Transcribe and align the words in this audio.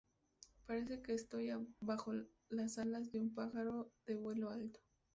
Parece 0.65 1.03
que 1.03 1.13
estoy 1.13 1.51
bajo 1.79 2.13
las 2.49 2.79
alas 2.79 3.11
de 3.11 3.19
un 3.19 3.35
pájaro 3.35 3.91
de 4.07 4.15
vuelo 4.15 4.49
alto". 4.49 4.79